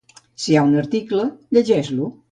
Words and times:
Si 0.45 0.49
hi 0.53 0.55
ha 0.55 0.63
un 0.69 0.73
article, 0.83 1.29
llegeix-lo. 1.59 2.13